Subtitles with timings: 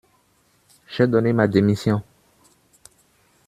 [0.87, 2.01] J’ai donné ma démission.